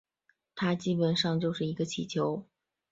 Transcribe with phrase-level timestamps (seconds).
[0.55, 2.43] 它基本上就是一个气球